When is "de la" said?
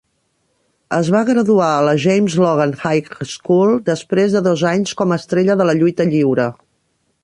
5.63-5.81